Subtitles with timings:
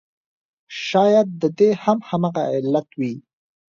[0.85, 3.13] شاید د دې هم همغه علت وي.